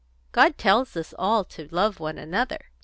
God 0.31 0.57
tells 0.57 0.97
us 0.97 1.13
all 1.19 1.43
to 1.45 1.67
love 1.67 1.99
one 1.99 2.17
another." 2.17 2.71